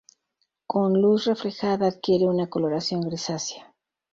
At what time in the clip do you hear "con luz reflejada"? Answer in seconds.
0.65-1.85